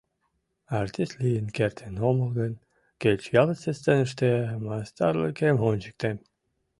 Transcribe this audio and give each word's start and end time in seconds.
Артист 0.79 1.13
лийын 1.21 1.47
кертын 1.57 1.95
омыл 2.09 2.29
гын, 2.39 2.53
кеч 3.01 3.21
ялысе 3.41 3.71
сценыште 3.77 4.29
мастарлыкем 4.65 5.55
ончыктем. 5.69 6.17